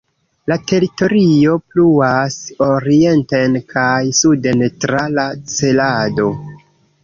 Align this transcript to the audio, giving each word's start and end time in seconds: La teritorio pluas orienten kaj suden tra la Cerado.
La 0.51 0.55
teritorio 0.69 1.57
pluas 1.73 2.39
orienten 2.69 3.61
kaj 3.77 3.93
suden 4.23 4.67
tra 4.87 5.07
la 5.19 5.31
Cerado. 5.57 6.31